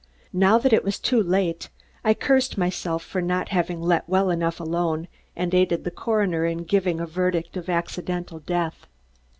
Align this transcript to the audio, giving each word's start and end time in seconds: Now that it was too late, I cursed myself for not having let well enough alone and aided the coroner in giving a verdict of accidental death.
Now 0.33 0.57
that 0.57 0.73
it 0.73 0.83
was 0.83 0.97
too 0.97 1.21
late, 1.21 1.69
I 2.03 2.15
cursed 2.15 2.57
myself 2.57 3.03
for 3.03 3.21
not 3.21 3.49
having 3.49 3.79
let 3.79 4.09
well 4.09 4.31
enough 4.31 4.59
alone 4.59 5.07
and 5.35 5.53
aided 5.53 5.83
the 5.83 5.91
coroner 5.91 6.43
in 6.43 6.63
giving 6.63 6.99
a 6.99 7.05
verdict 7.05 7.55
of 7.55 7.69
accidental 7.69 8.39
death. 8.39 8.87